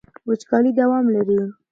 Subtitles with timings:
[0.27, 1.39] وچکالي دوام لري.